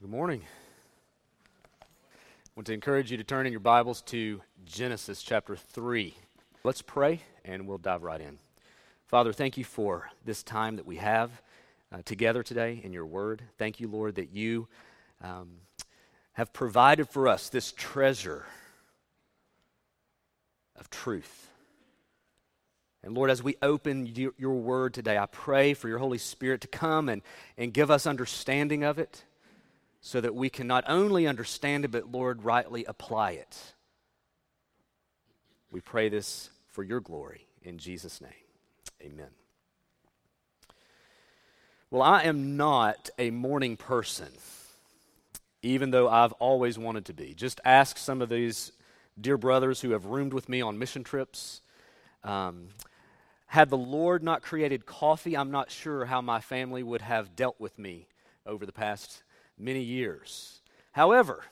[0.00, 0.42] Good morning.
[1.82, 1.86] I
[2.54, 6.14] want to encourage you to turn in your Bibles to Genesis chapter 3.
[6.62, 8.38] Let's pray and we'll dive right in.
[9.08, 11.42] Father, thank you for this time that we have
[11.90, 13.42] uh, together today in your word.
[13.58, 14.68] Thank you, Lord, that you
[15.20, 15.48] um,
[16.34, 18.46] have provided for us this treasure
[20.76, 21.50] of truth.
[23.02, 26.68] And Lord, as we open your, word today, I pray for your Holy Spirit to
[26.68, 27.20] come and,
[27.56, 29.24] and give us understanding of it
[30.08, 33.58] so that we can not only understand it, but, Lord, rightly apply it.
[35.70, 38.30] We pray this for your glory in Jesus' name.
[39.02, 39.28] Amen.
[41.90, 44.28] Well, I am not a morning person,
[45.60, 47.34] even though I've always wanted to be.
[47.34, 48.72] Just ask some of these
[49.20, 51.60] dear brothers who have roomed with me on mission trips.
[52.24, 52.68] Um,
[53.48, 57.60] had the Lord not created coffee, I'm not sure how my family would have dealt
[57.60, 58.08] with me
[58.46, 59.22] over the past
[59.58, 60.60] many years.
[60.92, 61.44] However,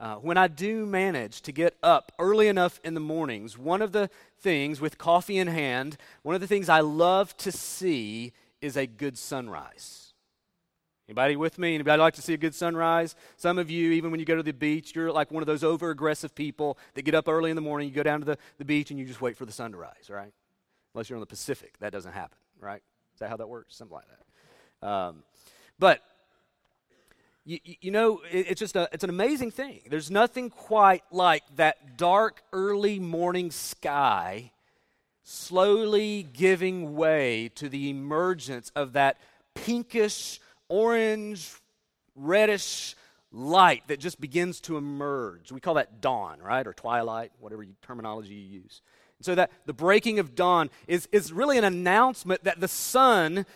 [0.00, 3.92] uh, when I do manage to get up early enough in the mornings, one of
[3.92, 8.76] the things, with coffee in hand, one of the things I love to see is
[8.76, 10.12] a good sunrise.
[11.08, 11.74] Anybody with me?
[11.74, 13.14] Anybody like to see a good sunrise?
[13.36, 15.62] Some of you, even when you go to the beach, you're like one of those
[15.62, 18.38] over aggressive people that get up early in the morning, you go down to the,
[18.58, 20.32] the beach and you just wait for the sun to rise, right?
[20.94, 21.74] Unless you're on the Pacific.
[21.80, 22.82] That doesn't happen, right?
[23.12, 23.76] Is that how that works?
[23.76, 24.88] Something like that.
[24.88, 25.22] Um,
[25.78, 26.00] but
[27.44, 29.80] you, you, know, it's just a, it's an amazing thing.
[29.90, 34.52] There's nothing quite like that dark early morning sky
[35.24, 39.18] slowly giving way to the emergence of that
[39.54, 41.50] pinkish, orange,
[42.14, 42.94] reddish
[43.32, 45.50] light that just begins to emerge.
[45.50, 46.66] We call that dawn, right?
[46.66, 48.82] Or twilight, whatever terminology you use.
[49.20, 53.46] so that the breaking of dawn is, is really an announcement that the sun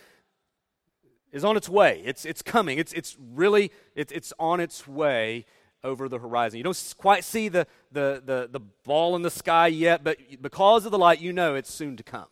[1.31, 2.01] is on its way.
[2.05, 2.77] It's, it's coming.
[2.77, 5.45] It's, it's really, it's, it's on its way
[5.83, 6.57] over the horizon.
[6.57, 10.85] You don't quite see the, the, the, the ball in the sky yet, but because
[10.85, 12.27] of the light, you know it's soon to come.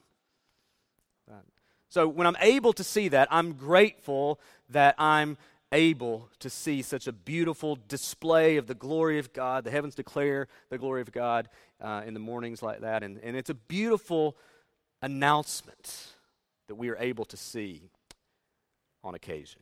[1.89, 5.37] So when I'm able to see that, I'm grateful that I'm
[5.71, 9.63] able to see such a beautiful display of the glory of God.
[9.63, 11.49] The heavens declare the glory of God
[11.81, 13.03] uh, in the mornings like that.
[13.03, 14.35] And, and it's a beautiful
[15.01, 16.07] announcement
[16.67, 17.89] that we are able to see
[19.07, 19.61] on occasion.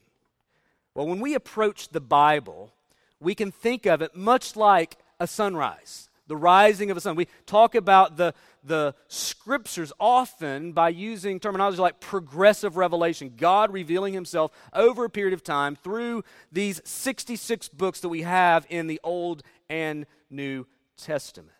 [0.95, 2.73] Well, when we approach the Bible,
[3.19, 7.15] we can think of it much like a sunrise, the rising of a sun.
[7.15, 14.13] We talk about the, the scriptures often by using terminology like progressive revelation, God revealing
[14.13, 18.99] himself over a period of time through these 66 books that we have in the
[19.03, 20.65] Old and New
[20.97, 21.51] Testament.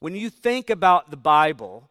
[0.00, 1.88] When you think about the Bible,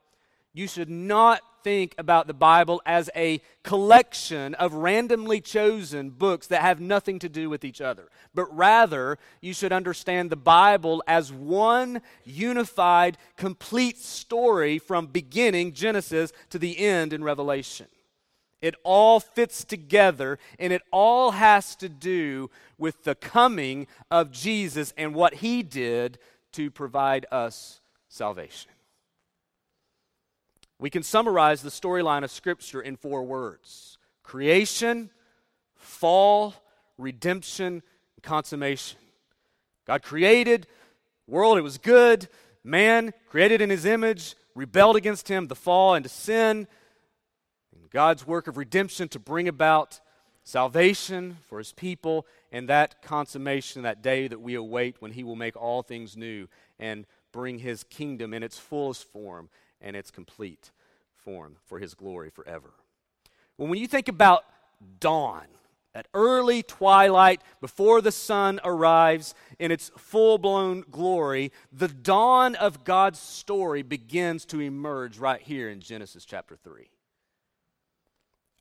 [0.58, 6.62] you should not think about the Bible as a collection of randomly chosen books that
[6.62, 11.32] have nothing to do with each other, but rather you should understand the Bible as
[11.32, 17.86] one unified, complete story from beginning, Genesis, to the end in Revelation.
[18.60, 24.92] It all fits together, and it all has to do with the coming of Jesus
[24.98, 26.18] and what he did
[26.54, 27.80] to provide us
[28.10, 28.72] salvation.
[30.80, 35.10] We can summarize the storyline of Scripture in four words creation,
[35.76, 36.54] fall,
[36.98, 37.82] redemption,
[38.22, 39.00] consummation.
[39.86, 40.68] God created
[41.28, 42.28] world, it was good.
[42.64, 46.68] Man, created in his image, rebelled against him, the fall into sin.
[47.74, 50.02] And God's work of redemption to bring about
[50.44, 55.36] salvation for his people, and that consummation, that day that we await when he will
[55.36, 56.48] make all things new
[56.80, 59.50] and bring his kingdom in its fullest form
[59.82, 60.72] and its complete
[61.16, 62.74] form for his glory forever.
[63.58, 64.46] Well, when you think about
[65.00, 65.48] dawn,
[65.94, 72.84] that early twilight before the sun arrives in its full blown glory, the dawn of
[72.84, 76.88] God's story begins to emerge right here in Genesis chapter 3.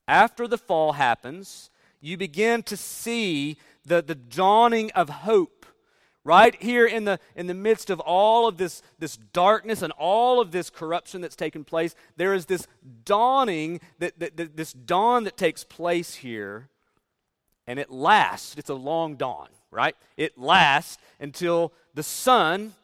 [0.09, 5.67] After the fall happens, you begin to see the, the dawning of hope
[6.26, 10.40] right here in the, in the midst of all of this, this darkness and all
[10.40, 12.67] of this corruption that's taken place, there is this
[13.05, 16.69] dawning, that, that, that, this dawn that takes place here,
[17.67, 18.56] and it lasts.
[18.58, 19.94] It's a long dawn, right?
[20.17, 22.75] It lasts until the Son,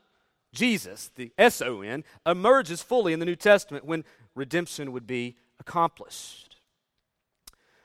[0.54, 4.04] Jesus, the S O N, emerges fully in the New Testament when
[4.36, 6.56] redemption would be accomplished.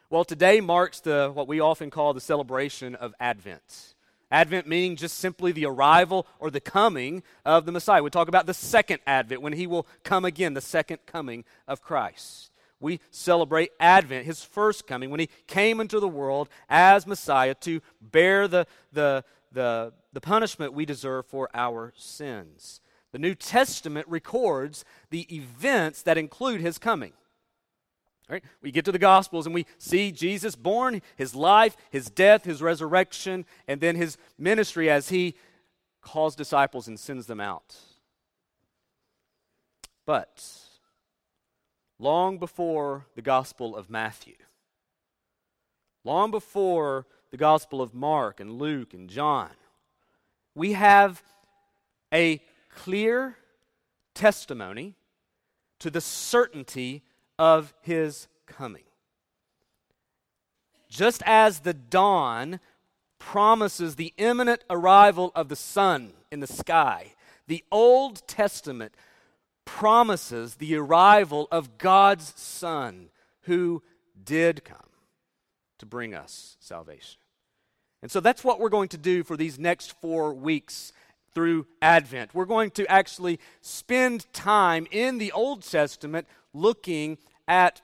[0.09, 3.95] Well, today marks the what we often call the celebration of Advent.
[4.29, 8.03] Advent meaning just simply the arrival or the coming of the Messiah.
[8.03, 11.81] We talk about the second advent when he will come again, the second coming of
[11.81, 12.51] Christ.
[12.79, 17.81] we celebrate Advent, his first coming, when he came into the world as Messiah to
[18.01, 22.81] bear the, the, the, the punishment we deserve for our sins.
[23.13, 27.13] The New Testament records the events that include his coming.
[28.29, 28.43] Right?
[28.61, 32.61] We get to the Gospels and we see Jesus born, his life, his death, his
[32.61, 35.35] resurrection, and then his ministry as he
[36.01, 37.75] calls disciples and sends them out.
[40.05, 40.43] But
[41.99, 44.35] long before the Gospel of Matthew,
[46.03, 49.51] long before the Gospel of Mark and Luke and John,
[50.53, 51.23] we have
[52.13, 52.41] a
[52.73, 53.37] clear
[54.13, 54.95] testimony
[55.79, 57.03] to the certainty
[57.37, 58.83] of his coming.
[60.89, 62.59] Just as the dawn
[63.19, 67.13] promises the imminent arrival of the sun in the sky,
[67.47, 68.93] the Old Testament
[69.65, 73.09] promises the arrival of God's Son
[73.41, 73.83] who
[74.23, 74.77] did come
[75.79, 77.19] to bring us salvation.
[78.01, 80.93] And so that's what we're going to do for these next four weeks
[81.33, 82.33] through Advent.
[82.33, 87.17] We're going to actually spend time in the Old Testament looking
[87.47, 87.81] at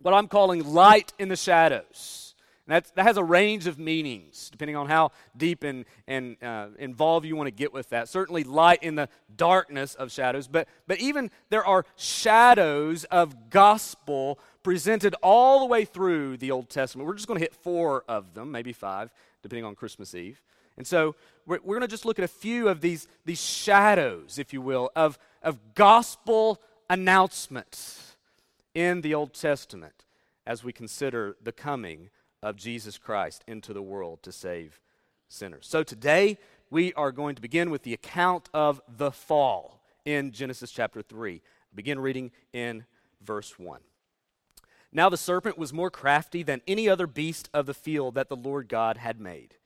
[0.00, 2.34] what I'm calling light in the shadows.
[2.66, 7.26] And that has a range of meanings depending on how deep and, and uh, involved
[7.26, 8.08] you want to get with that.
[8.08, 14.38] Certainly, light in the darkness of shadows, but, but even there are shadows of gospel
[14.62, 17.06] presented all the way through the Old Testament.
[17.06, 19.10] We're just going to hit four of them, maybe five,
[19.42, 20.40] depending on Christmas Eve.
[20.78, 21.14] And so
[21.44, 24.62] we're, we're going to just look at a few of these, these shadows, if you
[24.62, 28.13] will, of, of gospel announcements
[28.74, 30.04] in the Old Testament
[30.46, 32.10] as we consider the coming
[32.42, 34.80] of Jesus Christ into the world to save
[35.28, 35.66] sinners.
[35.66, 36.38] So today
[36.70, 41.40] we are going to begin with the account of the fall in Genesis chapter 3.
[41.74, 42.84] Begin reading in
[43.22, 43.80] verse 1.
[44.92, 48.36] Now the serpent was more crafty than any other beast of the field that the
[48.36, 49.56] Lord God had made.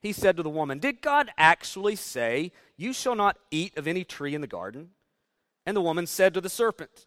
[0.00, 4.04] He said to the woman, Did God actually say, You shall not eat of any
[4.04, 4.90] tree in the garden?
[5.66, 7.06] And the woman said to the serpent,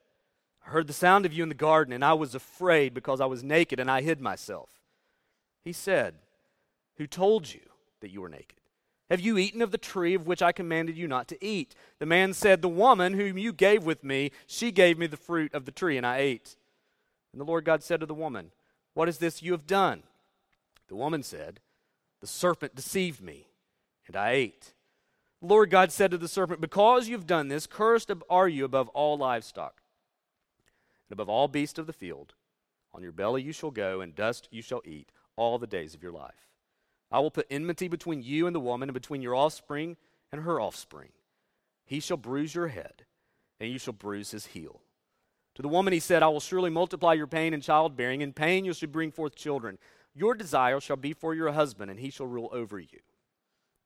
[0.65, 3.25] I heard the sound of you in the garden, and I was afraid because I
[3.25, 4.69] was naked and I hid myself.
[5.63, 6.15] He said,
[6.97, 7.61] Who told you
[8.01, 8.59] that you were naked?
[9.09, 11.75] Have you eaten of the tree of which I commanded you not to eat?
[11.99, 15.53] The man said, The woman whom you gave with me, she gave me the fruit
[15.53, 16.55] of the tree, and I ate.
[17.33, 18.51] And the Lord God said to the woman,
[18.93, 20.03] What is this you have done?
[20.87, 21.59] The woman said,
[22.21, 23.47] The serpent deceived me,
[24.07, 24.73] and I ate.
[25.41, 28.87] The Lord God said to the serpent, Because you've done this, cursed are you above
[28.89, 29.80] all livestock
[31.11, 32.33] and above all beasts of the field.
[32.93, 36.01] On your belly you shall go, and dust you shall eat all the days of
[36.01, 36.47] your life.
[37.11, 39.97] I will put enmity between you and the woman, and between your offspring
[40.31, 41.09] and her offspring.
[41.83, 43.03] He shall bruise your head,
[43.59, 44.79] and you shall bruise his heel.
[45.55, 48.21] To the woman he said, I will surely multiply your pain in childbearing.
[48.21, 49.79] In pain you shall bring forth children.
[50.15, 52.99] Your desire shall be for your husband, and he shall rule over you.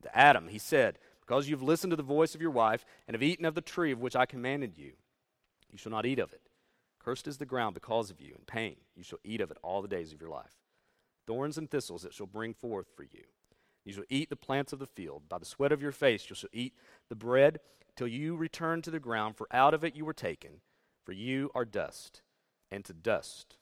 [0.04, 3.24] To Adam he said, Because you've listened to the voice of your wife, and have
[3.24, 4.92] eaten of the tree of which I commanded you,
[5.72, 6.42] you shall not eat of it.
[7.06, 8.78] Cursed is the ground because of you, and pain.
[8.96, 10.56] You shall eat of it all the days of your life.
[11.28, 13.26] Thorns and thistles it shall bring forth for you.
[13.84, 15.30] You shall eat the plants of the field.
[15.30, 16.74] By the sweat of your face you shall eat
[17.08, 17.60] the bread
[17.96, 20.62] till you return to the ground, for out of it you were taken.
[21.06, 22.24] For you are dust,
[22.72, 23.58] and to dust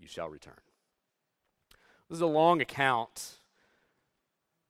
[0.00, 0.54] you shall return.
[2.08, 3.40] This is a long account.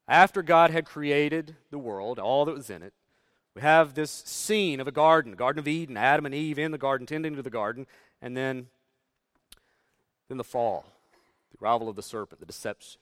[0.09, 2.95] After God had created the world, all that was in it,
[3.57, 6.79] we have this scene of a garden, Garden of Eden, Adam and Eve in the
[6.79, 7.87] garden, tending to the garden,
[8.21, 8.67] and then,
[10.29, 10.87] then the fall,
[11.53, 13.01] the arrival of the serpent, the deception,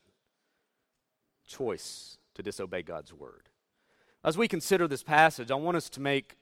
[1.46, 3.48] choice to disobey God's word.
[4.24, 6.36] As we consider this passage, I want us to make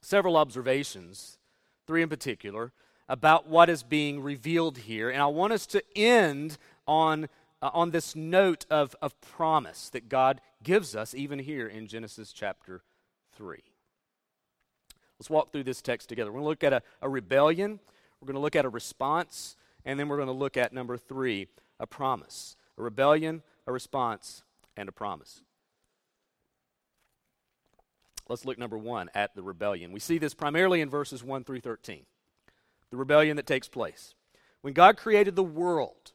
[0.00, 1.38] several observations,
[1.86, 2.72] three in particular,
[3.08, 5.10] about what is being revealed here.
[5.10, 7.28] And I want us to end on,
[7.62, 12.32] uh, on this note of, of promise that God gives us, even here in Genesis
[12.32, 12.82] chapter
[13.36, 13.58] 3.
[15.18, 16.30] Let's walk through this text together.
[16.30, 17.80] We're going to look at a, a rebellion,
[18.20, 20.96] we're going to look at a response, and then we're going to look at number
[20.96, 21.48] three,
[21.78, 22.56] a promise.
[22.76, 24.44] A rebellion, a response,
[24.76, 25.42] and a promise.
[28.28, 29.92] Let's look number one at the rebellion.
[29.92, 32.04] We see this primarily in verses 1 through 13.
[32.90, 34.14] The rebellion that takes place.
[34.60, 36.12] When God created the world,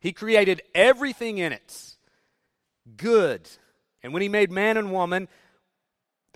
[0.00, 1.96] He created everything in it
[2.96, 3.48] good.
[4.02, 5.28] And when He made man and woman,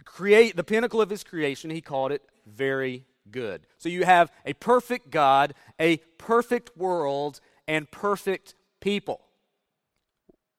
[0.05, 3.67] create, the pinnacle of His creation, He called it very good.
[3.79, 9.21] So you have a perfect God, a perfect world, and perfect people.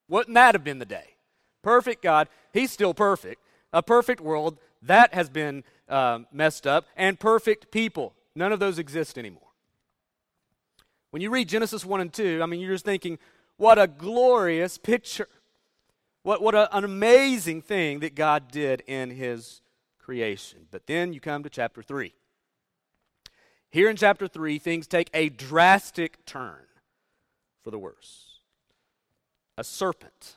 [0.08, 1.16] Wouldn't that have been the day?
[1.62, 7.18] Perfect God, He's still perfect a perfect world, that has been uh, messed up, and
[7.18, 8.14] perfect people.
[8.34, 9.40] None of those exist anymore.
[11.10, 13.18] When you read Genesis 1 and 2, I mean, you're just thinking,
[13.56, 15.28] what a glorious picture.
[16.22, 19.60] What, what a, an amazing thing that God did in His
[19.98, 20.66] creation.
[20.70, 22.14] But then you come to chapter 3.
[23.72, 26.66] Here in chapter 3, things take a drastic turn
[27.64, 28.40] for the worse.
[29.56, 30.36] A serpent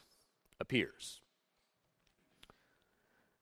[0.62, 1.20] appears.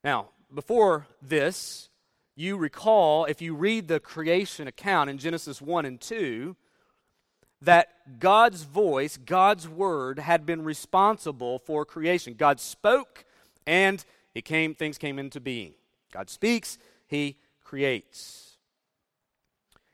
[0.03, 1.89] Now, before this,
[2.35, 6.55] you recall, if you read the creation account in Genesis 1 and 2,
[7.61, 12.33] that God's voice, God's word, had been responsible for creation.
[12.33, 13.25] God spoke,
[13.67, 15.75] and it came, things came into being.
[16.11, 18.42] God speaks, He creates.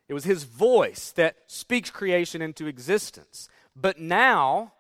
[0.10, 3.48] It was His voice that speaks creation into existence.
[3.76, 4.74] But now,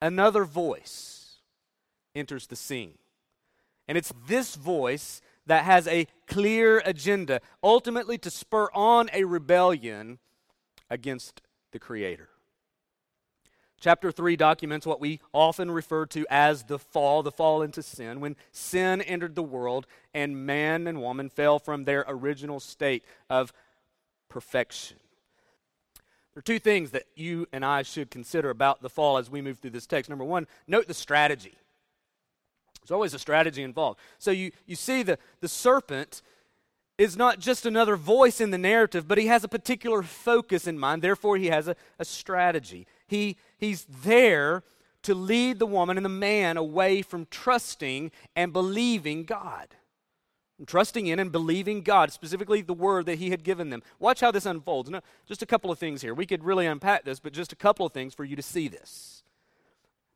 [0.00, 1.40] another voice
[2.14, 2.96] enters the scene.
[3.88, 10.18] And it's this voice that has a clear agenda, ultimately to spur on a rebellion
[10.88, 11.42] against
[11.72, 12.28] the Creator.
[13.80, 18.20] Chapter 3 documents what we often refer to as the fall, the fall into sin,
[18.20, 23.52] when sin entered the world and man and woman fell from their original state of
[24.28, 24.98] perfection.
[26.34, 29.42] There are two things that you and I should consider about the fall as we
[29.42, 30.08] move through this text.
[30.08, 31.54] Number one, note the strategy.
[32.80, 33.98] There's always a strategy involved.
[34.18, 36.22] So you, you see the, the serpent
[36.96, 40.78] is not just another voice in the narrative, but he has a particular focus in
[40.78, 41.02] mind.
[41.02, 42.86] Therefore, he has a, a strategy.
[43.06, 44.62] He, he's there
[45.02, 49.68] to lead the woman and the man away from trusting and believing God.
[50.66, 53.82] Trusting in and believing God, specifically the word that he had given them.
[53.98, 54.90] Watch how this unfolds.
[54.90, 56.14] Now, just a couple of things here.
[56.14, 58.68] We could really unpack this, but just a couple of things for you to see
[58.68, 59.22] this.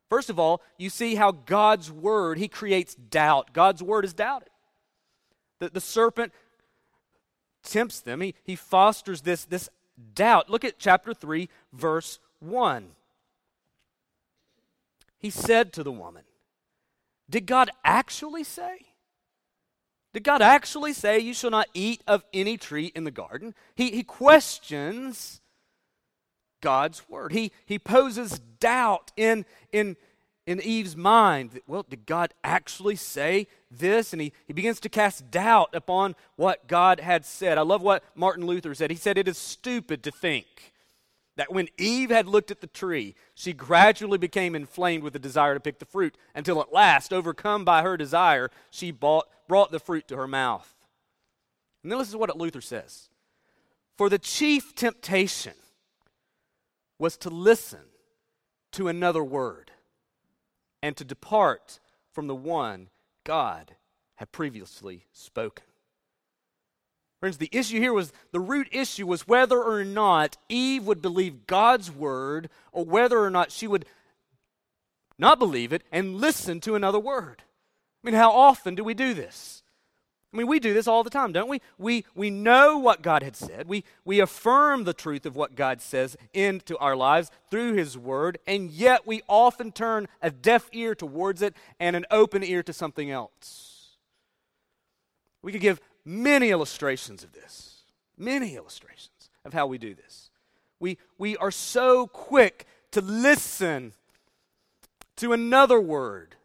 [0.09, 3.53] First of all, you see how God's word, he creates doubt.
[3.53, 4.49] God's word is doubted.
[5.59, 6.33] The, the serpent
[7.63, 9.69] tempts them, he, he fosters this, this
[10.13, 10.49] doubt.
[10.49, 12.89] Look at chapter 3, verse 1.
[15.17, 16.23] He said to the woman,
[17.29, 18.92] Did God actually say?
[20.13, 23.55] Did God actually say you shall not eat of any tree in the garden?
[23.75, 25.41] He, he questions
[26.61, 27.33] God's word.
[27.33, 29.97] He, he poses doubt in, in,
[30.45, 31.51] in Eve's mind.
[31.51, 34.13] That, well, did God actually say this?
[34.13, 37.57] And he, he begins to cast doubt upon what God had said.
[37.57, 38.91] I love what Martin Luther said.
[38.91, 40.72] He said, It is stupid to think
[41.35, 45.53] that when Eve had looked at the tree, she gradually became inflamed with the desire
[45.53, 49.79] to pick the fruit, until at last, overcome by her desire, she bought, brought the
[49.79, 50.73] fruit to her mouth.
[51.81, 53.09] And then to what Luther says
[53.97, 55.53] For the chief temptation
[56.99, 57.81] was to listen
[58.73, 59.71] to another word
[60.81, 61.79] and to depart
[62.11, 62.89] from the one
[63.23, 63.75] God
[64.15, 65.65] had previously spoken.
[67.23, 71.47] Friends, the issue here was the root issue was whether or not Eve would believe
[71.47, 73.85] God's word or whether or not she would
[75.17, 77.43] not believe it and listen to another word.
[78.03, 79.63] I mean, how often do we do this?
[80.33, 81.61] I mean, we do this all the time, don't we?
[81.77, 83.69] We, we know what God had said.
[83.69, 88.37] We, we affirm the truth of what God says into our lives through His Word,
[88.45, 92.73] and yet we often turn a deaf ear towards it and an open ear to
[92.73, 93.69] something else.
[95.41, 97.83] We could give many illustrations of this,
[98.17, 100.29] many illustrations of how we do this.
[100.79, 103.93] We, we are so quick to listen
[105.17, 106.35] to another word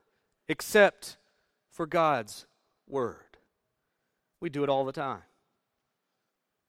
[0.49, 1.17] except
[1.71, 2.47] for God's
[2.89, 3.37] Word.
[4.41, 5.23] We do it all the time.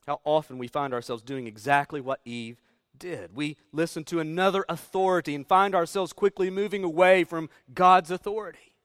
[0.05, 2.57] How often we find ourselves doing exactly what Eve
[2.97, 3.35] did.
[3.35, 8.75] We listen to another authority and find ourselves quickly moving away from God's authority.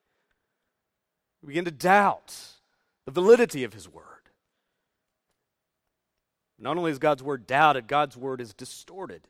[1.42, 2.36] We begin to doubt
[3.04, 4.14] the validity of His Word.
[6.58, 9.28] Not only is God's word doubted, God's word is distorted.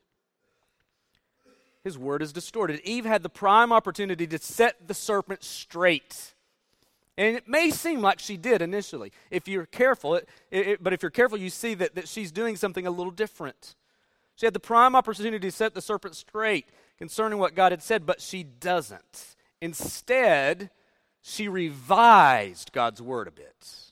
[1.83, 2.79] His word is distorted.
[2.83, 6.33] Eve had the prime opportunity to set the serpent straight.
[7.17, 9.11] And it may seem like she did initially.
[9.29, 12.55] If you're careful, it, it, but if you're careful, you see that, that she's doing
[12.55, 13.75] something a little different.
[14.35, 16.65] She had the prime opportunity to set the serpent straight
[16.97, 19.35] concerning what God had said, but she doesn't.
[19.61, 20.71] Instead,
[21.27, 23.91] she revised God's word a bit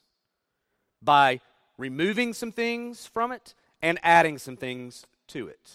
[1.01, 1.41] by
[1.79, 5.71] removing some things from it and adding some things to it.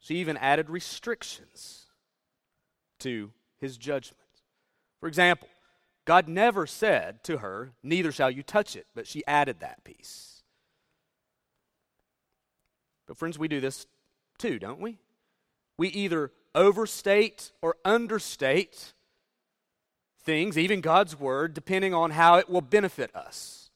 [0.00, 1.86] She even added restrictions
[2.98, 3.30] to
[3.60, 4.18] his judgment.
[4.98, 5.48] For example,
[6.04, 10.42] God never said to her, Neither shall you touch it, but she added that piece.
[13.06, 13.86] But, friends, we do this
[14.36, 14.98] too, don't we?
[15.78, 18.92] We either overstate or understate
[20.22, 23.70] things, even God's word, depending on how it will benefit us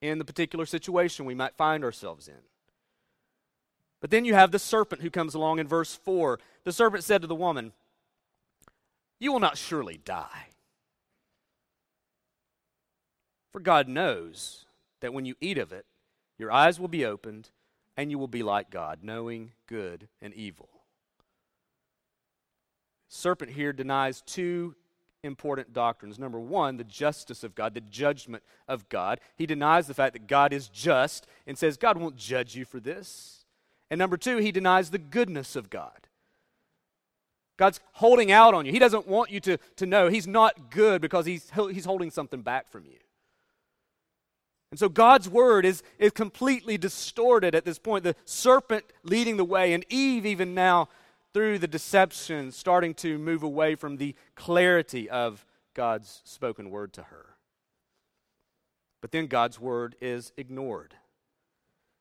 [0.00, 2.42] in the particular situation we might find ourselves in.
[4.00, 6.38] But then you have the serpent who comes along in verse 4.
[6.64, 7.72] The serpent said to the woman,
[9.18, 10.48] You will not surely die.
[13.50, 14.66] For God knows
[15.00, 15.86] that when you eat of it,
[16.38, 17.50] your eyes will be opened
[17.96, 20.68] and you will be like God, knowing good and evil.
[23.14, 24.74] Serpent here denies two
[25.22, 26.18] important doctrines.
[26.18, 29.20] Number one, the justice of God, the judgment of God.
[29.36, 32.80] He denies the fact that God is just and says, God won't judge you for
[32.80, 33.44] this.
[33.88, 36.08] And number two, he denies the goodness of God.
[37.56, 38.72] God's holding out on you.
[38.72, 42.42] He doesn't want you to, to know He's not good because he's, he's holding something
[42.42, 42.98] back from you.
[44.72, 48.02] And so God's word is, is completely distorted at this point.
[48.02, 50.88] The serpent leading the way, and Eve, even now,
[51.34, 57.02] through the deception, starting to move away from the clarity of God's spoken word to
[57.02, 57.34] her.
[59.02, 60.94] But then God's word is ignored.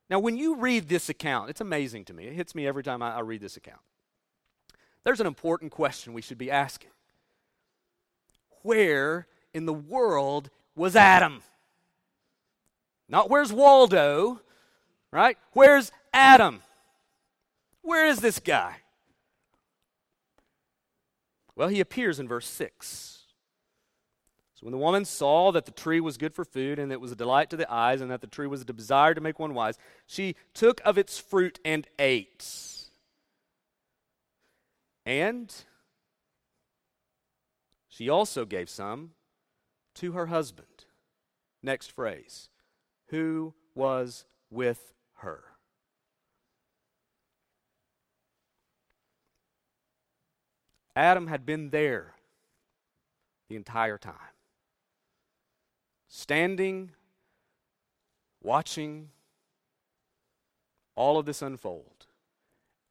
[0.10, 2.28] Now, when you read this account, it's amazing to me.
[2.28, 3.82] It hits me every time I, I read this account.
[5.04, 6.92] There's an important question we should be asking
[8.62, 11.42] Where in the world was Adam?
[13.10, 14.40] Not where's Waldo,
[15.12, 15.38] right?
[15.54, 16.62] Where's Adam?
[17.82, 18.76] Where is this guy?
[21.56, 23.20] Well, he appears in verse 6.
[24.56, 27.02] So when the woman saw that the tree was good for food, and that it
[27.02, 29.40] was a delight to the eyes, and that the tree was a desire to make
[29.40, 32.48] one wise, she took of its fruit and ate.
[35.06, 35.54] And
[37.90, 39.12] she also gave some
[39.96, 40.86] to her husband.
[41.62, 42.50] Next phrase
[43.08, 45.44] who was with her.
[50.96, 52.14] Adam had been there
[53.50, 54.16] the entire time,
[56.08, 56.92] standing,
[58.42, 59.10] watching
[60.96, 62.06] all of this unfold,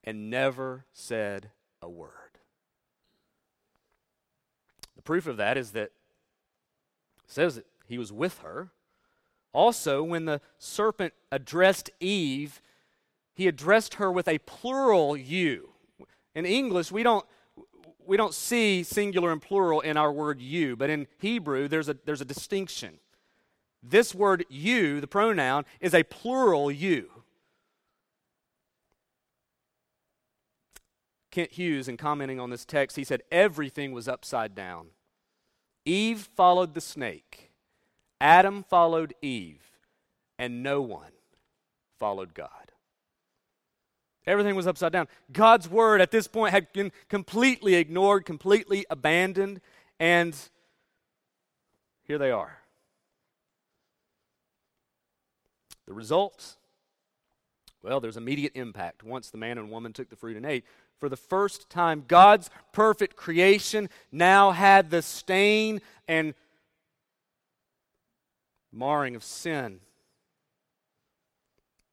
[0.02, 2.10] and never said a word.
[4.96, 5.92] The proof of that is that it
[7.26, 8.70] says that he was with her.
[9.52, 12.60] Also, when the serpent addressed Eve,
[13.34, 15.70] he addressed her with a plural you.
[16.34, 17.26] In English, we don't
[18.06, 21.96] we don't see singular and plural in our word you, but in Hebrew, there's a,
[22.04, 22.98] there's a distinction.
[23.82, 27.10] This word you, the pronoun, is a plural you.
[31.32, 34.88] Kent Hughes, in commenting on this text, he said, Everything was upside down.
[35.84, 37.50] Eve followed the snake,
[38.20, 39.72] Adam followed Eve,
[40.38, 41.12] and no one
[41.98, 42.61] followed God.
[44.26, 45.08] Everything was upside down.
[45.32, 49.60] God's word at this point had been completely ignored, completely abandoned,
[49.98, 50.36] and
[52.04, 52.58] here they are.
[55.86, 56.56] The results?
[57.82, 60.64] Well, there's immediate impact once the man and woman took the fruit and ate.
[61.00, 66.34] For the first time, God's perfect creation now had the stain and
[68.72, 69.80] marring of sin.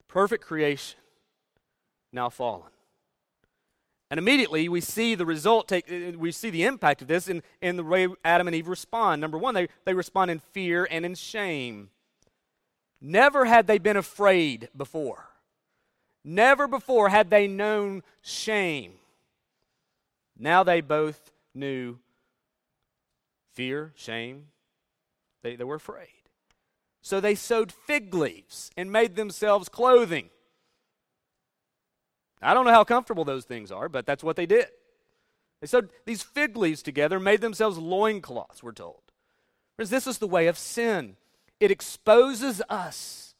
[0.07, 0.99] Perfect creation
[2.11, 2.71] now fallen.
[4.11, 7.43] And immediately we see the result take uh, we see the impact of this in,
[7.61, 9.21] in the way Adam and Eve respond.
[9.21, 11.89] Number one, they, they respond in fear and in shame.
[13.01, 15.29] Never had they been afraid before.
[16.23, 18.93] Never before had they known shame.
[20.37, 21.99] Now they both knew
[23.53, 24.47] fear, shame.
[25.43, 26.07] They, they were afraid.
[27.01, 30.29] So they sewed fig leaves and made themselves clothing.
[32.41, 34.67] I don't know how comfortable those things are, but that's what they did.
[35.61, 39.01] They sewed these fig leaves together, made themselves loincloths, we're told.
[39.75, 41.17] Friends, this is the way of sin.
[41.59, 43.35] It exposes us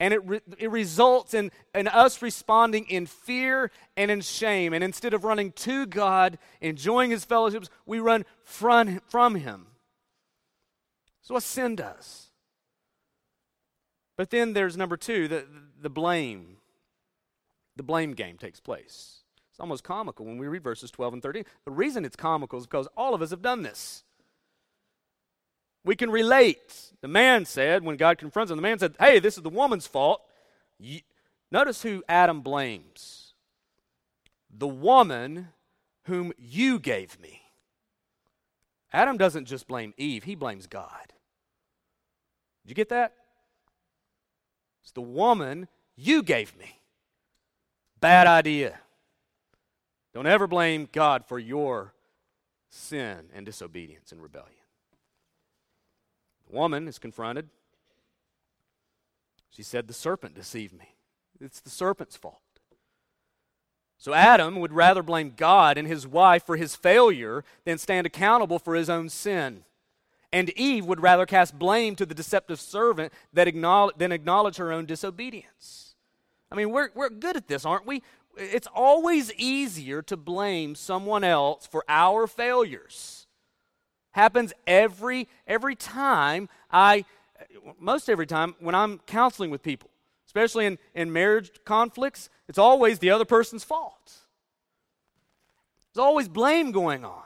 [0.00, 4.72] And it, re- it results in, in us responding in fear and in shame.
[4.72, 9.66] And instead of running to God, enjoying His fellowships, we run from, from Him.
[11.20, 12.30] So, what sin does.
[14.16, 15.44] But then there's number two the,
[15.80, 16.56] the blame.
[17.80, 19.20] The blame game takes place.
[19.50, 21.46] It's almost comical when we read verses 12 and 13.
[21.64, 24.04] The reason it's comical is because all of us have done this.
[25.82, 26.92] We can relate.
[27.00, 29.86] The man said, when God confronts him, the man said, Hey, this is the woman's
[29.86, 30.20] fault.
[31.50, 33.32] Notice who Adam blames
[34.54, 35.48] the woman
[36.04, 37.40] whom you gave me.
[38.92, 41.14] Adam doesn't just blame Eve, he blames God.
[42.62, 43.14] Did you get that?
[44.82, 45.66] It's the woman
[45.96, 46.79] you gave me.
[48.00, 48.78] Bad idea.
[50.14, 51.94] Don't ever blame God for your
[52.68, 54.54] sin and disobedience and rebellion.
[56.48, 57.48] The woman is confronted.
[59.50, 60.94] She said, The serpent deceived me.
[61.40, 62.40] It's the serpent's fault.
[63.98, 68.58] So Adam would rather blame God and his wife for his failure than stand accountable
[68.58, 69.64] for his own sin.
[70.32, 75.89] And Eve would rather cast blame to the deceptive servant than acknowledge, her own disobedience.
[76.50, 78.02] I mean, we're, we're good at this, aren't we?
[78.36, 83.26] It's always easier to blame someone else for our failures.
[84.12, 87.04] Happens every every time I
[87.78, 89.90] most every time when I'm counseling with people,
[90.26, 94.12] especially in, in marriage conflicts, it's always the other person's fault.
[95.92, 97.22] There's always blame going on.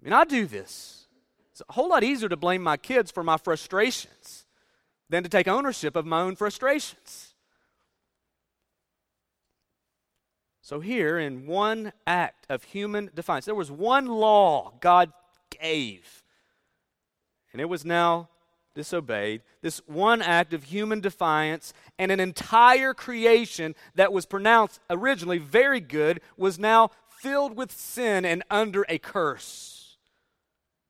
[0.00, 1.06] I mean, I do this.
[1.50, 4.43] It's a whole lot easier to blame my kids for my frustrations
[5.14, 7.34] than to take ownership of my own frustrations.
[10.60, 15.12] So, here in one act of human defiance, there was one law God
[15.50, 16.24] gave,
[17.52, 18.28] and it was now
[18.74, 19.42] disobeyed.
[19.62, 25.78] This one act of human defiance and an entire creation that was pronounced originally very
[25.78, 29.96] good was now filled with sin and under a curse.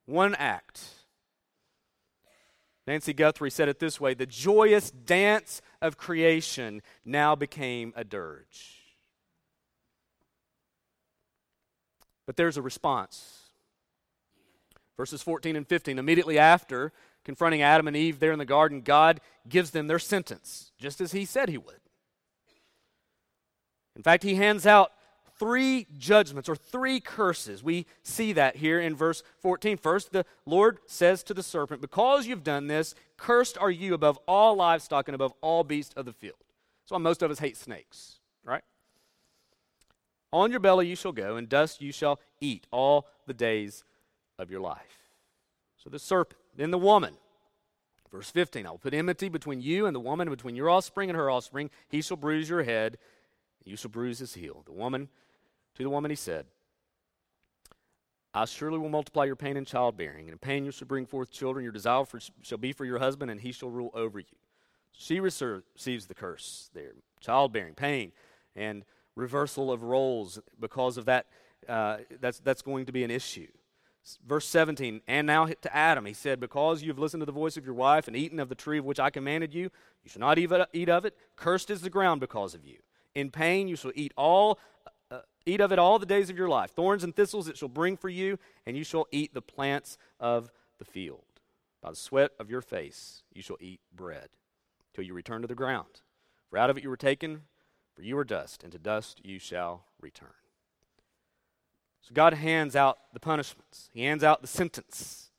[0.06, 0.93] One act.
[2.86, 8.80] Nancy Guthrie said it this way the joyous dance of creation now became a dirge.
[12.26, 13.40] But there's a response.
[14.96, 16.92] Verses 14 and 15, immediately after
[17.24, 21.12] confronting Adam and Eve there in the garden, God gives them their sentence, just as
[21.12, 21.80] He said He would.
[23.96, 24.92] In fact, He hands out
[25.38, 27.62] three judgments or three curses.
[27.62, 29.76] We see that here in verse 14.
[29.76, 34.18] First, the Lord says to the serpent, Because you've done this, cursed are you above
[34.26, 36.36] all livestock and above all beasts of the field.
[36.82, 38.62] That's why most of us hate snakes, right?
[40.32, 43.84] On your belly you shall go, and dust you shall eat all the days
[44.38, 45.10] of your life.
[45.76, 47.14] So the serpent, then the woman.
[48.10, 51.16] Verse 15 I will put enmity between you and the woman, between your offspring and
[51.16, 51.70] her offspring.
[51.88, 52.98] He shall bruise your head,
[53.64, 54.62] and you shall bruise his heel.
[54.66, 55.08] The woman,
[55.76, 56.46] to the woman he said,
[58.32, 61.30] I surely will multiply your pain in childbearing, and in pain you shall bring forth
[61.30, 61.62] children.
[61.62, 64.26] Your desire for, shall be for your husband, and he shall rule over you.
[64.92, 68.12] She receives the curse there childbearing, pain,
[68.56, 68.84] and
[69.16, 71.26] reversal of roles because of that.
[71.68, 73.46] Uh, that's, that's going to be an issue.
[74.26, 77.56] Verse 17, and now to Adam, he said, Because you have listened to the voice
[77.56, 79.70] of your wife and eaten of the tree of which I commanded you,
[80.02, 81.16] you shall not eat of it.
[81.36, 82.76] Cursed is the ground because of you.
[83.14, 84.58] In pain you shall eat all.
[85.10, 86.70] Uh, eat of it all the days of your life.
[86.70, 90.50] Thorns and thistles it shall bring for you, and you shall eat the plants of
[90.78, 91.24] the field.
[91.82, 94.28] By the sweat of your face you shall eat bread,
[94.94, 96.00] till you return to the ground.
[96.48, 97.42] For out of it you were taken,
[97.94, 100.30] for you are dust, and to dust you shall return.
[102.00, 105.30] So God hands out the punishments, He hands out the sentence.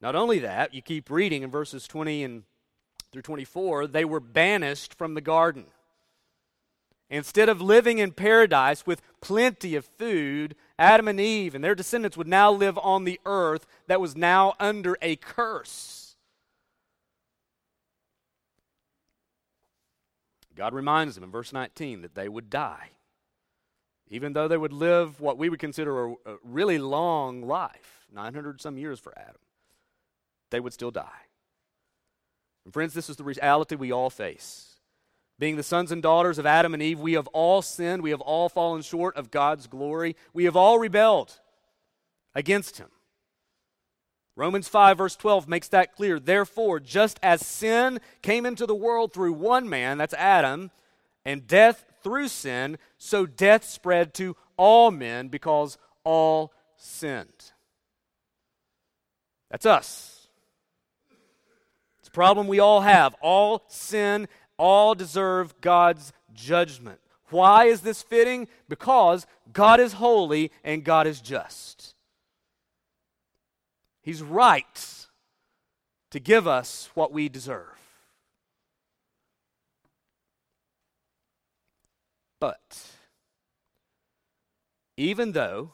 [0.00, 2.42] Not only that, you keep reading in verses 20 and
[3.12, 5.66] through 24, they were banished from the garden.
[7.10, 12.16] Instead of living in paradise with plenty of food, Adam and Eve and their descendants
[12.16, 16.16] would now live on the earth that was now under a curse.
[20.54, 22.90] God reminds them in verse 19 that they would die.
[24.10, 28.60] Even though they would live what we would consider a, a really long life, 900
[28.60, 29.36] some years for Adam,
[30.50, 31.26] they would still die.
[32.64, 34.67] And friends, this is the reality we all face.
[35.38, 38.02] Being the sons and daughters of Adam and Eve, we have all sinned.
[38.02, 40.16] We have all fallen short of God's glory.
[40.32, 41.38] We have all rebelled
[42.34, 42.88] against Him.
[44.34, 46.20] Romans 5, verse 12 makes that clear.
[46.20, 50.70] Therefore, just as sin came into the world through one man, that's Adam,
[51.24, 57.52] and death through sin, so death spread to all men because all sinned.
[59.50, 60.28] That's us.
[61.98, 63.14] It's a problem we all have.
[63.20, 67.00] All sin, all deserve God's judgment.
[67.30, 68.48] Why is this fitting?
[68.68, 71.94] Because God is holy and God is just.
[74.02, 75.06] He's right
[76.10, 77.78] to give us what we deserve.
[82.40, 82.86] But
[84.96, 85.72] even though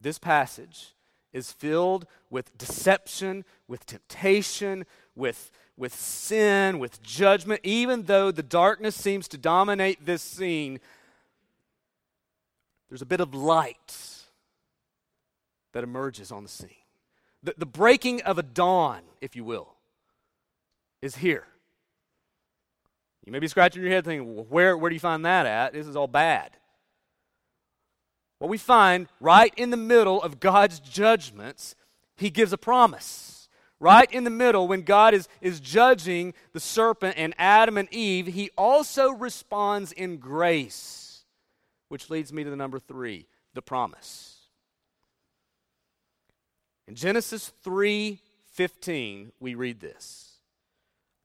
[0.00, 0.95] this passage
[1.36, 8.96] is filled with deception, with temptation, with, with sin, with judgment, even though the darkness
[8.96, 10.80] seems to dominate this scene,
[12.88, 13.96] there's a bit of light
[15.72, 16.70] that emerges on the scene.
[17.42, 19.74] The, the breaking of a dawn, if you will,
[21.02, 21.44] is here.
[23.26, 25.74] You may be scratching your head thinking, well, where, where do you find that at?
[25.74, 26.52] This is all bad.
[28.38, 31.74] What we find right in the middle of God's judgments,
[32.16, 33.48] He gives a promise.
[33.78, 38.26] Right in the middle, when God is, is judging the serpent and Adam and Eve,
[38.28, 41.24] He also responds in grace,
[41.88, 44.36] which leads me to the number three the promise.
[46.86, 50.38] In Genesis 3:15, we read this.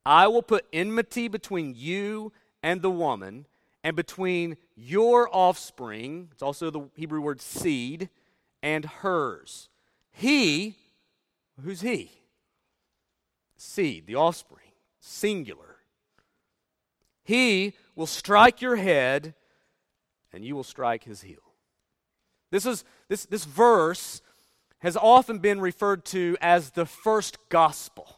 [0.05, 3.45] I will put enmity between you and the woman,
[3.83, 8.09] and between your offspring, it's also the Hebrew word seed,
[8.63, 9.69] and hers.
[10.11, 10.75] He,
[11.63, 12.11] who's he?
[13.57, 15.77] Seed, the offspring, singular.
[17.23, 19.35] He will strike your head,
[20.33, 21.53] and you will strike his heel.
[22.49, 24.21] This is this, this verse
[24.79, 28.17] has often been referred to as the first gospel.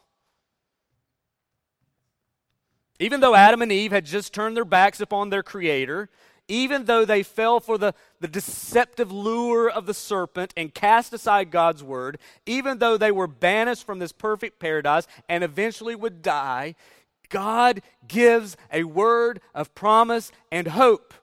[2.98, 6.08] Even though Adam and Eve had just turned their backs upon their Creator,
[6.48, 11.50] even though they fell for the, the deceptive lure of the serpent and cast aside
[11.50, 16.74] God's word, even though they were banished from this perfect paradise and eventually would die,
[17.30, 21.14] God gives a word of promise and hope.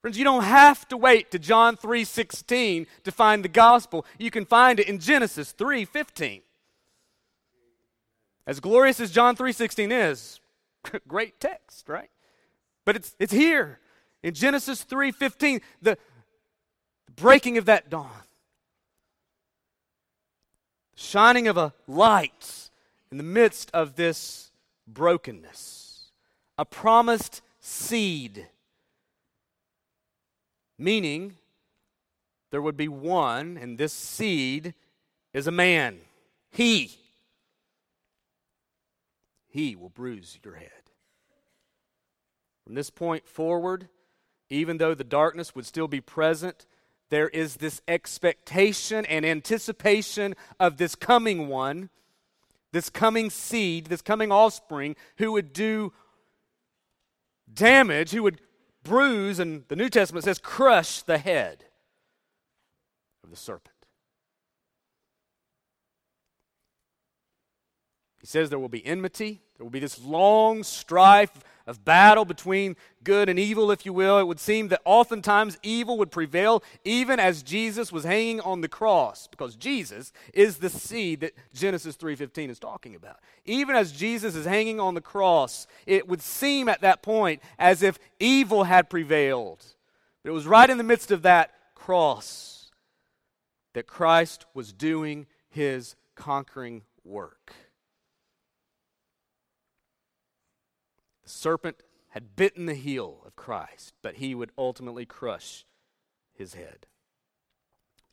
[0.00, 4.06] Friends, you don't have to wait to John 3:16 to find the gospel.
[4.16, 6.42] You can find it in Genesis 3:15.
[8.46, 10.40] As glorious as John 3:16 is,
[11.08, 12.10] great text, right?
[12.84, 13.80] But it's it's here
[14.22, 15.98] in Genesis 3:15, the
[17.14, 18.10] breaking of that dawn.
[20.94, 22.70] Shining of a light
[23.10, 24.50] in the midst of this
[24.86, 26.10] brokenness.
[26.56, 28.48] A promised seed
[30.78, 31.34] meaning
[32.50, 34.74] there would be one, and this seed
[35.34, 35.98] is a man.
[36.50, 36.98] He.
[39.48, 40.70] He will bruise your head.
[42.64, 43.88] From this point forward,
[44.50, 46.66] even though the darkness would still be present,
[47.10, 51.88] there is this expectation and anticipation of this coming one,
[52.72, 55.92] this coming seed, this coming offspring who would do
[57.52, 58.40] damage, who would
[58.82, 61.64] bruise, and the New Testament says, crush the head
[63.24, 63.77] of the serpent.
[68.20, 71.32] He says there will be enmity, there will be this long strife
[71.68, 74.18] of battle between good and evil, if you will.
[74.18, 78.68] It would seem that oftentimes evil would prevail even as Jesus was hanging on the
[78.68, 83.18] cross, because Jesus is the seed that Genesis 3:15 is talking about.
[83.44, 87.82] Even as Jesus is hanging on the cross, it would seem at that point as
[87.82, 89.64] if evil had prevailed.
[90.22, 92.70] But it was right in the midst of that cross
[93.74, 97.52] that Christ was doing his conquering work.
[101.28, 105.66] The serpent had bitten the heel of Christ, but he would ultimately crush
[106.32, 106.86] his head.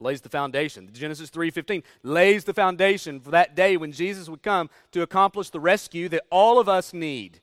[0.01, 0.89] Lays the foundation.
[0.91, 5.61] Genesis 3:15 lays the foundation for that day when Jesus would come to accomplish the
[5.61, 7.39] rescue that all of us need.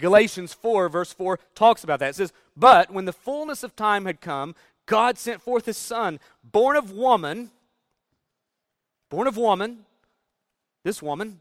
[0.00, 2.10] Galatians 4 verse 4 talks about that.
[2.10, 4.56] It says, "But when the fullness of time had come,
[4.86, 7.52] God sent forth his son, born of woman,
[9.10, 9.86] born of woman,
[10.82, 11.40] this woman,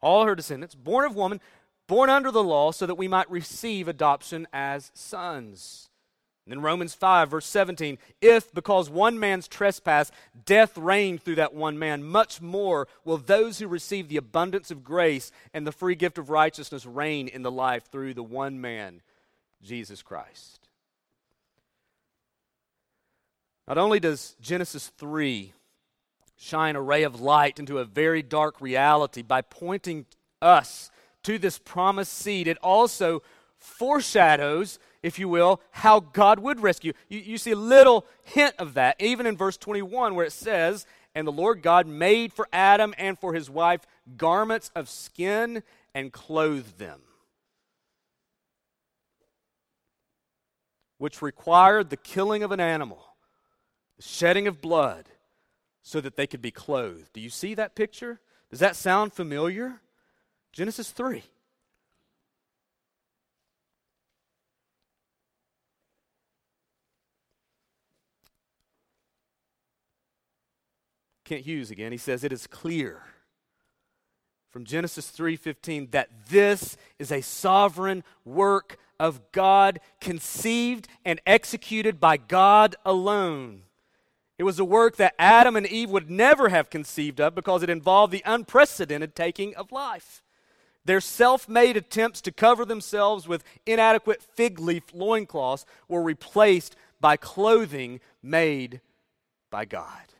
[0.00, 1.40] all her descendants, born of woman,
[1.86, 5.88] born under the law so that we might receive adoption as sons.
[6.46, 10.12] And then Romans 5, verse 17 If because one man's trespass
[10.44, 14.84] death reigned through that one man, much more will those who receive the abundance of
[14.84, 19.02] grace and the free gift of righteousness reign in the life through the one man,
[19.60, 20.68] Jesus Christ.
[23.66, 25.52] Not only does Genesis 3
[26.36, 30.06] shine a ray of light into a very dark reality by pointing
[30.40, 30.90] us
[31.26, 33.20] to this promised seed, it also
[33.58, 36.92] foreshadows, if you will, how God would rescue.
[37.08, 40.86] You, you see a little hint of that, even in verse 21, where it says,
[41.16, 43.80] And the Lord God made for Adam and for his wife
[44.16, 45.64] garments of skin
[45.96, 47.00] and clothed them,
[50.98, 53.04] which required the killing of an animal,
[53.96, 55.06] the shedding of blood,
[55.82, 57.12] so that they could be clothed.
[57.12, 58.20] Do you see that picture?
[58.48, 59.80] Does that sound familiar?
[60.56, 61.22] Genesis 3.
[71.26, 73.02] Kent Hughes again, he says, It is clear
[74.48, 82.16] from Genesis 3:15 that this is a sovereign work of God conceived and executed by
[82.16, 83.64] God alone.
[84.38, 87.68] It was a work that Adam and Eve would never have conceived of because it
[87.68, 90.22] involved the unprecedented taking of life.
[90.86, 97.16] Their self made attempts to cover themselves with inadequate fig leaf loincloths were replaced by
[97.16, 98.80] clothing made
[99.50, 100.14] by God.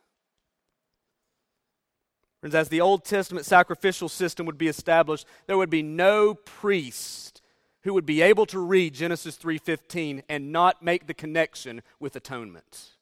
[2.40, 7.42] Friends, as the Old Testament sacrificial system would be established, there would be no priest
[7.82, 12.96] who would be able to read Genesis 3:15 and not make the connection with atonement.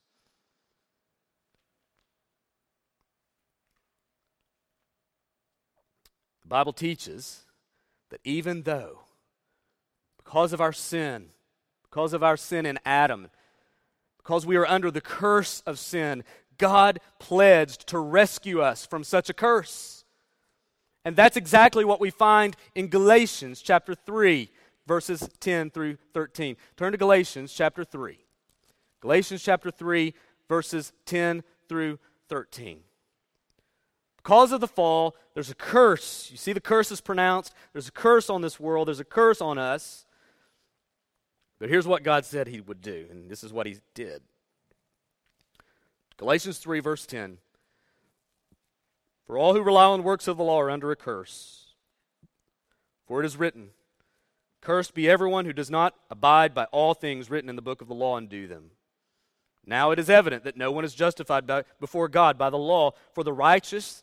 [6.43, 7.44] The Bible teaches
[8.15, 9.01] that even though
[10.19, 11.31] because of our sin,
[11.91, 13.29] because of our sin in Adam,
[14.19, 16.23] because we are under the curse of sin,
[16.57, 20.05] God pledged to rescue us from such a curse.
[21.05, 24.49] And that's exactly what we find in Galatians chapter 3,
[24.87, 26.57] verses 10 through 13.
[26.77, 28.17] Turn to Galatians chapter 3.
[29.01, 30.15] Galatians chapter 3,
[30.49, 31.99] verses 10 through
[32.29, 32.79] 13.
[34.25, 36.31] Because of the fall, there's a curse.
[36.31, 37.55] You see the curse is pronounced.
[37.75, 40.07] There's a curse on this world, there's a curse on us.
[41.61, 44.23] But here's what God said He would do, and this is what He did.
[46.17, 47.37] Galatians 3, verse 10.
[49.27, 51.75] For all who rely on works of the law are under a curse.
[53.07, 53.71] For it is written,
[54.63, 57.89] Cursed be everyone who does not abide by all things written in the book of
[57.89, 58.71] the law and do them.
[59.67, 62.93] Now it is evident that no one is justified by, before God by the law,
[63.13, 64.03] for the righteous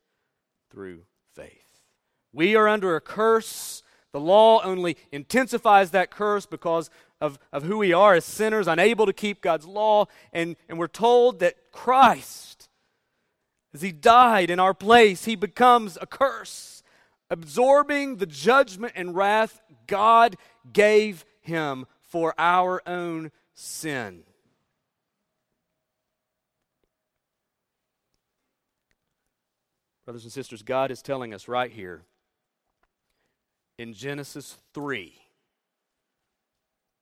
[0.71, 1.03] through
[1.35, 1.65] faith.
[2.33, 3.83] We are under a curse.
[4.13, 9.05] The law only intensifies that curse because of, of who we are as sinners, unable
[9.05, 10.07] to keep God's law.
[10.33, 12.69] And, and we're told that Christ,
[13.73, 16.83] as He died in our place, He becomes a curse,
[17.29, 20.35] absorbing the judgment and wrath God
[20.73, 24.23] gave Him for our own sin.
[30.11, 32.01] Brothers and sisters, God is telling us right here
[33.77, 35.13] in Genesis 3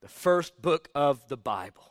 [0.00, 1.90] the first book of the Bible,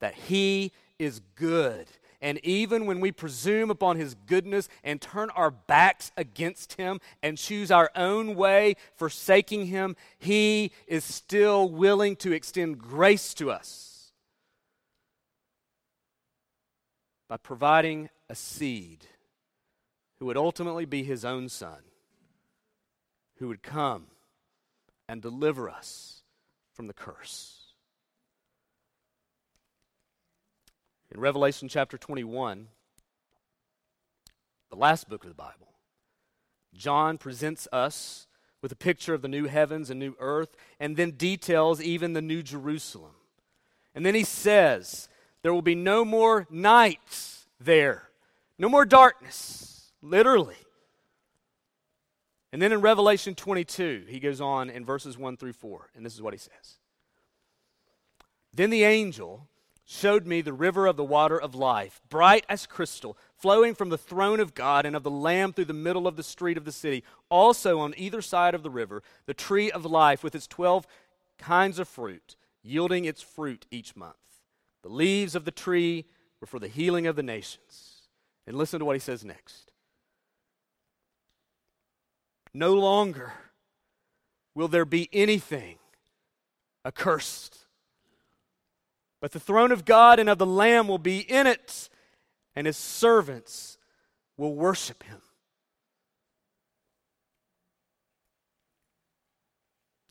[0.00, 1.86] that He is good.
[2.20, 7.38] And even when we presume upon His goodness and turn our backs against Him and
[7.38, 14.10] choose our own way, forsaking Him, He is still willing to extend grace to us
[17.28, 19.06] by providing a seed
[20.18, 21.78] who would ultimately be His own Son,
[23.38, 24.06] who would come
[25.08, 26.22] and deliver us
[26.72, 27.66] from the curse.
[31.14, 32.68] In Revelation chapter 21,
[34.70, 35.68] the last book of the Bible,
[36.74, 38.26] John presents us
[38.60, 42.22] with a picture of the new heavens and new earth, and then details even the
[42.22, 43.12] new Jerusalem.
[43.94, 45.08] And then he says,
[45.42, 48.10] There will be no more nights there,
[48.58, 49.75] no more darkness,
[50.08, 50.56] literally.
[52.52, 56.14] And then in Revelation 22, he goes on in verses 1 through 4, and this
[56.14, 56.78] is what he says.
[58.54, 59.48] Then the angel
[59.84, 63.98] showed me the river of the water of life, bright as crystal, flowing from the
[63.98, 66.72] throne of God and of the Lamb through the middle of the street of the
[66.72, 67.04] city.
[67.28, 70.86] Also on either side of the river, the tree of life with its 12
[71.38, 74.14] kinds of fruit, yielding its fruit each month.
[74.82, 76.06] The leaves of the tree
[76.40, 78.08] were for the healing of the nations.
[78.46, 79.65] And listen to what he says next.
[82.56, 83.34] No longer
[84.54, 85.76] will there be anything
[86.86, 87.66] accursed,
[89.20, 91.90] but the throne of God and of the Lamb will be in it,
[92.54, 93.76] and his servants
[94.38, 95.20] will worship him.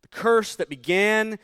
[0.03, 1.39] The curse that began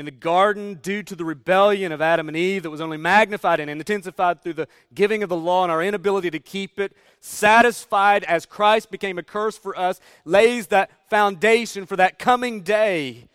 [0.00, 3.60] in the garden due to the rebellion of Adam and Eve that was only magnified
[3.60, 8.24] and intensified through the giving of the law and our inability to keep it, satisfied
[8.24, 13.28] as Christ became a curse for us, lays that foundation for that coming day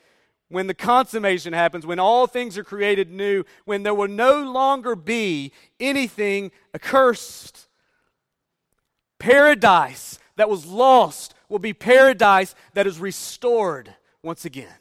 [0.49, 4.95] when the consummation happens, when all things are created new, when there will no longer
[4.95, 7.67] be anything accursed.
[9.19, 13.93] Paradise that was lost will be paradise that is restored
[14.23, 14.73] once again.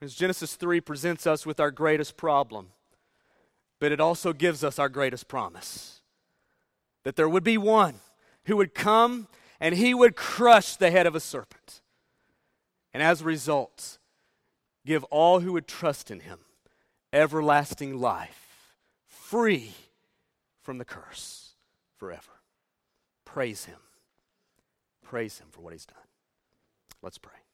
[0.00, 2.68] As Genesis 3 presents us with our greatest problem,
[3.80, 6.00] but it also gives us our greatest promise
[7.04, 7.94] that there would be one
[8.44, 9.28] who would come
[9.60, 11.80] and he would crush the head of a serpent.
[12.92, 13.98] And as a result,
[14.86, 16.40] give all who would trust in him
[17.12, 18.74] everlasting life,
[19.06, 19.72] free
[20.62, 21.54] from the curse
[21.96, 22.42] forever.
[23.24, 23.78] Praise him.
[25.02, 25.96] Praise him for what he's done.
[27.02, 27.47] Let's pray.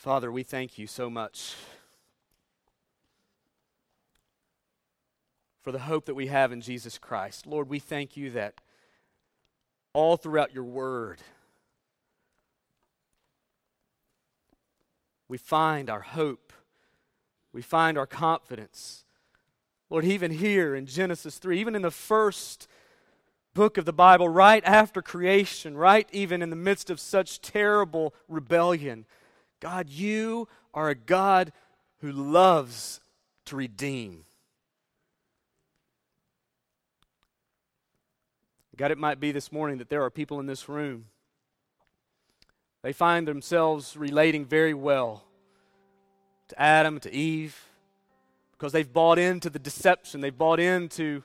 [0.00, 1.56] Father, we thank you so much
[5.60, 7.46] for the hope that we have in Jesus Christ.
[7.46, 8.62] Lord, we thank you that
[9.92, 11.20] all throughout your word,
[15.28, 16.54] we find our hope,
[17.52, 19.04] we find our confidence.
[19.90, 22.68] Lord, even here in Genesis 3, even in the first
[23.52, 28.14] book of the Bible, right after creation, right even in the midst of such terrible
[28.28, 29.04] rebellion,
[29.60, 31.52] God, you are a God
[32.00, 33.00] who loves
[33.46, 34.24] to redeem.
[38.80, 41.04] God, it might be this morning that there are people in this room.
[42.82, 45.24] They find themselves relating very well
[46.48, 47.62] to Adam, to Eve,
[48.52, 51.22] because they've bought into the deception, they've bought into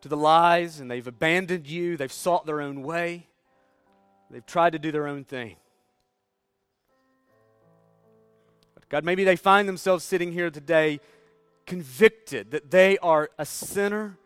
[0.00, 3.28] to the lies, and they've abandoned you, they've sought their own way,
[4.28, 5.54] they've tried to do their own thing.
[8.88, 11.00] God, maybe they find themselves sitting here today
[11.66, 14.16] convicted that they are a sinner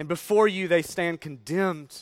[0.00, 1.96] and before you they stand condemned.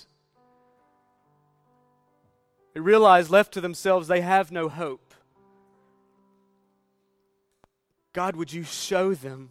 [2.72, 5.14] They realize, left to themselves, they have no hope.
[8.12, 9.50] God, would you show them?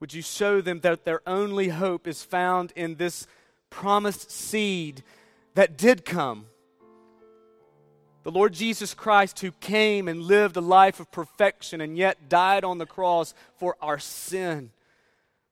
[0.00, 3.26] Would you show them that their only hope is found in this
[3.70, 5.02] promised seed
[5.54, 6.46] that did come?
[8.24, 12.64] The Lord Jesus Christ, who came and lived a life of perfection and yet died
[12.64, 14.70] on the cross for our sin,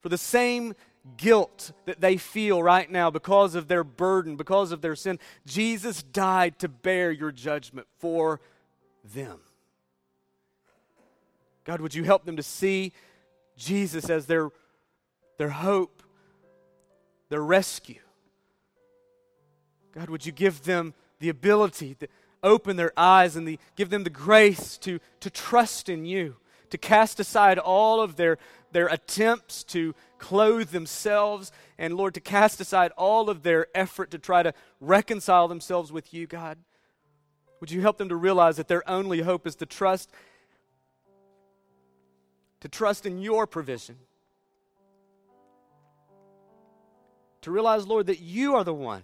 [0.01, 0.75] for the same
[1.18, 6.03] guilt that they feel right now because of their burden, because of their sin, Jesus
[6.03, 8.41] died to bear your judgment for
[9.12, 9.39] them.
[11.64, 12.93] God, would you help them to see
[13.57, 14.51] Jesus as their,
[15.37, 16.03] their hope,
[17.29, 18.01] their rescue?
[19.93, 22.09] God, would you give them the ability, to
[22.43, 26.36] open their eyes and the, give them the grace to, to trust in you,
[26.70, 28.38] to cast aside all of their,
[28.72, 34.18] their attempts to clothe themselves, and Lord, to cast aside all of their effort to
[34.18, 36.59] try to reconcile themselves with you, God.
[37.61, 40.11] Would you help them to realize that their only hope is to trust
[42.62, 43.97] to trust in your provision.
[47.40, 49.03] To realize, Lord, that you are the one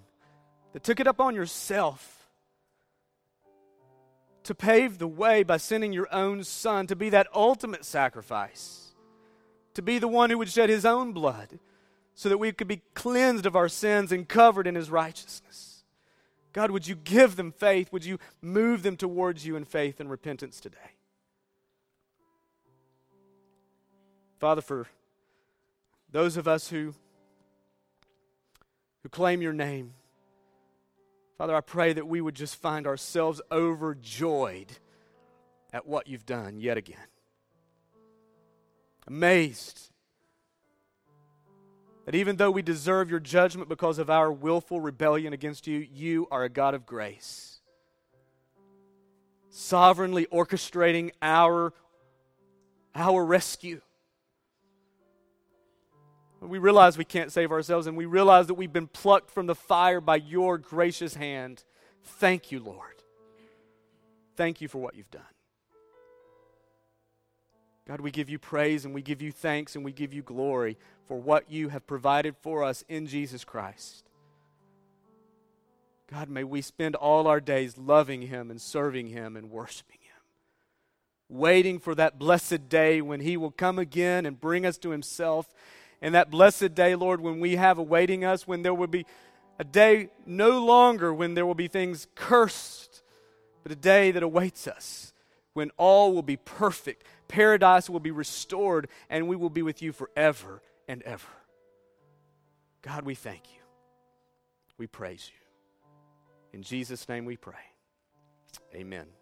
[0.73, 2.18] that took it up on yourself
[4.49, 8.95] to pave the way by sending your own son to be that ultimate sacrifice,
[9.75, 11.59] to be the one who would shed his own blood
[12.15, 15.85] so that we could be cleansed of our sins and covered in his righteousness.
[16.55, 17.93] God, would you give them faith?
[17.93, 20.79] Would you move them towards you in faith and repentance today?
[24.41, 24.87] Father, for
[26.11, 26.95] those of us who,
[29.03, 29.93] who claim your name,
[31.39, 34.73] Father, I pray that we would just find ourselves overjoyed
[35.73, 36.99] at what you've done yet again.
[39.07, 39.93] Amazed
[42.07, 46.27] that even though we deserve your judgment because of our willful rebellion against you, you
[46.33, 47.61] are a God of grace.
[49.51, 51.73] Sovereignly orchestrating our,
[52.97, 53.81] our rescue.
[56.41, 59.55] We realize we can't save ourselves, and we realize that we've been plucked from the
[59.55, 61.65] fire by your gracious hand.
[62.05, 63.03] Thank you, Lord.
[64.37, 65.23] Thank you for what you've done.
[67.89, 70.77] God, we give you praise and we give you thanks and we give you glory
[71.07, 74.05] for what you have provided for us in Jesus Christ.
[76.13, 80.09] God, may we spend all our days loving Him and serving Him and worshiping Him.
[81.29, 85.53] waiting for that blessed day when He will come again and bring us to Himself.
[86.01, 89.05] And that blessed day, Lord, when we have awaiting us, when there will be
[89.59, 93.03] a day no longer when there will be things cursed,
[93.63, 95.13] but a day that awaits us
[95.53, 99.93] when all will be perfect, paradise will be restored, and we will be with you
[99.93, 101.27] forever and ever.
[102.83, 103.61] God, we thank you.
[104.79, 106.59] We praise you.
[106.59, 107.55] In Jesus' name we pray.
[108.75, 109.18] Amen.